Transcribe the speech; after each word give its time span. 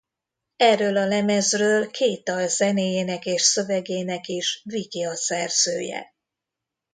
Erről 0.57 0.97
a 0.97 1.05
lemezről 1.05 1.91
két 1.91 2.23
dal 2.23 2.47
zenéjének 2.47 3.25
és 3.25 3.41
szövegének 3.41 4.27
is 4.27 4.61
Viki 4.63 5.03
a 5.03 5.15
szerzője. 5.15 6.13